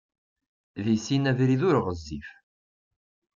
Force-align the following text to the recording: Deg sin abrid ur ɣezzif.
Deg 0.83 0.97
sin 1.05 1.29
abrid 1.31 1.61
ur 1.69 1.75
ɣezzif. 1.85 2.27